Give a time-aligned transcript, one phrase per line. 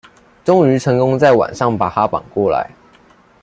[0.43, 2.71] 終於成功在晚上把他綁過來